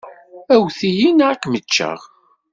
[0.53, 1.99] Awwet-iyi neɣ ad kem-ččeɣ.